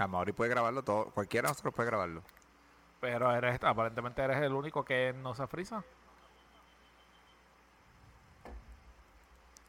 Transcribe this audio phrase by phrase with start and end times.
[0.00, 1.10] A Mauri puede grabarlo todo.
[1.10, 2.22] Cualquiera de nosotros puede grabarlo.
[3.00, 5.84] Pero eres, aparentemente eres el único que no se frisa.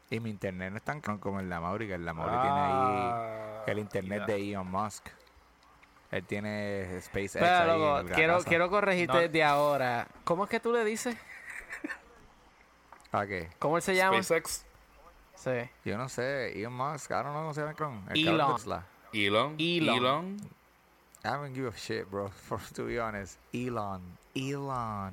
[0.08, 2.60] Y mi internet no es tan como el de Mauri, que el de Mauri tiene
[2.60, 5.08] ahí el internet de Elon Musk.
[6.10, 9.20] Él tiene SpaceX Pero, ahí loco, en la quiero, quiero corregirte No.
[9.20, 10.06] desde ahora.
[10.24, 11.16] ¿Cómo es que tú le dices?
[13.10, 13.50] ¿Para qué?
[13.58, 14.22] ¿Cómo él se llama?
[14.22, 14.64] SpaceX.
[15.34, 15.70] Sí.
[15.84, 16.58] Yo no sé.
[16.58, 18.82] Elon Musk, I don't know cómo se llama con el Elon.
[19.14, 19.56] Elon.
[19.58, 19.96] Elon.
[19.98, 20.36] Elon.
[21.24, 22.28] I don't give a shit, bro.
[22.48, 23.38] For, to be honest.
[23.54, 24.00] Elon.
[24.36, 25.12] Elon.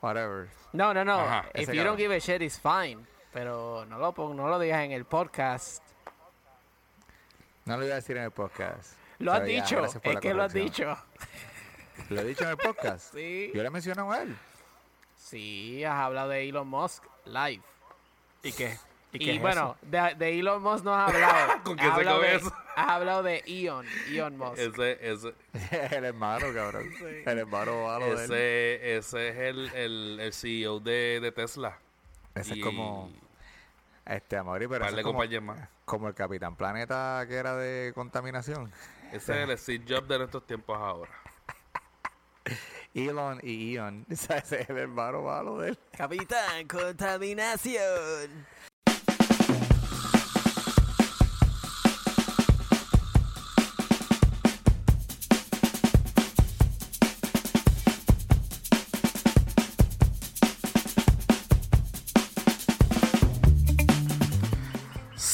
[0.00, 0.48] Whatever.
[0.72, 1.18] No, no, no.
[1.20, 1.98] Ajá, If ese you don't cabrón.
[1.98, 3.06] give a shit, it's fine.
[3.32, 5.82] Pero no lo, pon- no lo digas en el podcast.
[7.64, 8.92] No lo iba a decir en el podcast.
[9.18, 9.76] Lo has ya, dicho.
[9.76, 10.90] gracias por Es la que lo has corrección.
[10.90, 11.04] dicho.
[12.14, 13.14] ¿Lo he dicho en el podcast?
[13.14, 13.50] Sí.
[13.54, 14.36] Yo le menciono a él.
[15.16, 17.62] Sí, has hablado de Elon Musk live.
[18.42, 18.76] ¿Y qué?
[19.12, 21.62] ¿Y, Y, qué es bueno, de, de Elon Musk no has hablado.
[21.64, 22.52] ¿Con qué se hablado come de- eso?
[22.76, 24.58] Has hablado de Elon, Elon Musk.
[24.58, 25.34] Ese, ese,
[25.96, 26.90] el hermano, cabrón.
[27.24, 28.32] El hermano malo de él.
[28.32, 31.78] ese, ese es el, el, el CEO de, de Tesla.
[32.34, 33.10] Ese Y es como...
[34.04, 35.68] Este, Amaury, pero ese es como, compañías más.
[35.84, 38.70] como el Capitán Planeta que era de contaminación.
[39.12, 41.12] Ese es el Steve Jobs de nuestros tiempos ahora.
[42.92, 44.04] Elon y Ion.
[44.10, 45.78] Ese es el hermano malo de él.
[45.96, 48.46] Capitán, contaminación.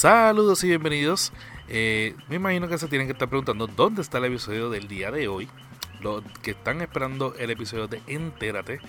[0.01, 1.31] Saludos y bienvenidos.
[1.69, 5.11] Eh, me imagino que se tienen que estar preguntando dónde está el episodio del día
[5.11, 5.47] de hoy.
[6.01, 8.79] Los que están esperando el episodio de Entérate.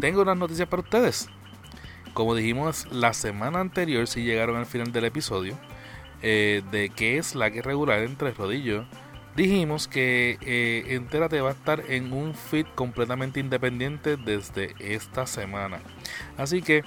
[0.00, 1.28] Tengo unas noticias para ustedes.
[2.14, 5.56] Como dijimos la semana anterior, si llegaron al final del episodio,
[6.20, 8.88] eh, de qué es la que regular entre rodillos,
[9.36, 15.78] dijimos que eh, Entérate va a estar en un feed completamente independiente desde esta semana.
[16.36, 16.82] Así que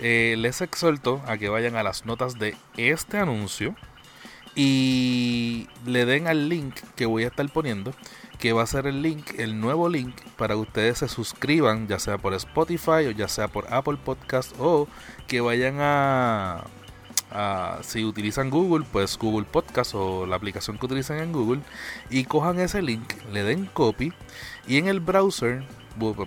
[0.00, 3.74] eh, les exhorto a que vayan a las notas de este anuncio
[4.54, 7.92] y le den al link que voy a estar poniendo,
[8.38, 11.98] que va a ser el link, el nuevo link para que ustedes se suscriban, ya
[11.98, 14.88] sea por Spotify o ya sea por Apple Podcast o
[15.26, 16.64] que vayan a,
[17.30, 21.60] a- si utilizan Google, pues Google Podcast o la aplicación que utilicen en Google
[22.08, 24.12] y cojan ese link, le den copy
[24.66, 25.64] y en el browser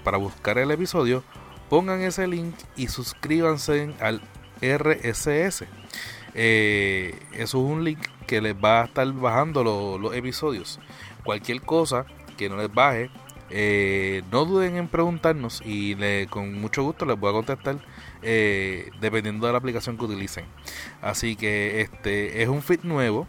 [0.03, 1.23] para buscar el episodio
[1.69, 4.21] pongan ese link y suscríbanse al
[4.61, 5.65] RSS.
[6.35, 10.79] Eh, eso es un link que les va a estar bajando lo- los episodios.
[11.23, 12.05] Cualquier cosa
[12.37, 13.09] que no les baje,
[13.49, 17.77] eh, no duden en preguntarnos y le- con mucho gusto les voy a contestar
[18.21, 20.45] eh, dependiendo de la aplicación que utilicen.
[21.01, 23.27] Así que este es un feed nuevo.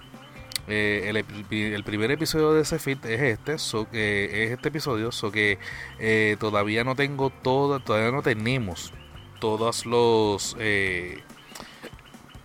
[0.69, 5.33] Eh, el, primer episodio de ese feed es este, so, que es este episodio, so
[5.33, 5.59] que
[5.99, 8.93] eh, todavía no tengo todo, todavía no tenemos
[9.41, 11.23] todos los eh,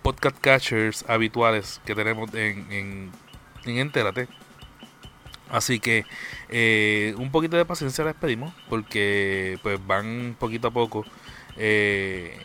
[0.02, 3.12] podcast catchers habituales que tenemos en, en,
[3.64, 4.28] en Entérate.
[5.50, 6.04] Así que
[6.48, 11.04] eh, un poquito de paciencia les pedimos porque pues van poquito a poco.
[11.56, 12.36] Eh,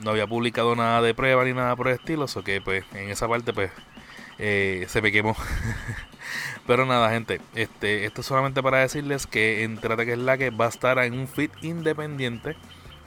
[0.00, 3.10] no había publicado nada de prueba ni nada por el estilo, o que pues en
[3.10, 3.70] esa parte pues
[4.38, 5.36] eh, se me quemó.
[6.66, 10.50] Pero nada, gente, este, esto es solamente para decirles que Entrate que es la que
[10.50, 12.56] va a estar en un feed independiente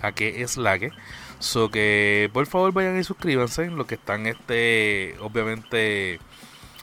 [0.01, 0.91] a que es la que.
[1.39, 6.19] So que por favor vayan y suscríbanse, los que están este obviamente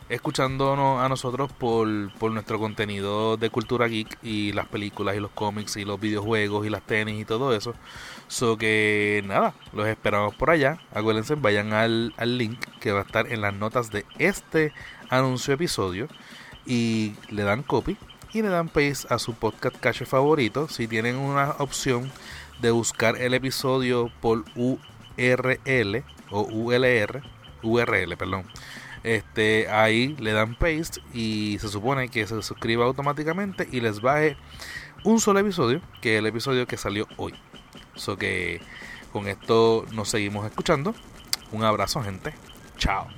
[0.09, 5.31] escuchándonos a nosotros por, por nuestro contenido de cultura geek y las películas y los
[5.31, 7.75] cómics y los videojuegos y las tenis y todo eso.
[8.29, 10.79] So que nada, los esperamos por allá.
[10.95, 14.73] Acuérdense, vayan al, al link que va a estar en las notas de este
[15.11, 16.09] anuncio episodio
[16.67, 17.97] y le dan copy
[18.33, 20.69] y le dan paste a su podcast cache favorito.
[20.69, 22.11] Si tienen una opción
[22.61, 27.23] de buscar el episodio por URL o ULR,
[27.63, 28.45] URL, perdón.
[29.05, 34.37] Este, ahí le dan paste y se supone que se suscriba automáticamente y les baje
[35.05, 37.35] un solo episodio, que es el episodio que salió hoy.
[37.95, 38.61] So que
[39.13, 40.95] con esto nos seguimos escuchando.
[41.53, 42.35] Un abrazo, gente.
[42.77, 43.09] Chao.